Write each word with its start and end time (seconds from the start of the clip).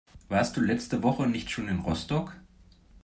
Warst 0.29 0.57
du 0.57 0.61
letzte 0.61 1.03
Woche 1.03 1.27
nicht 1.27 1.51
schon 1.51 1.67
in 1.67 1.77
Rostock? 1.81 2.35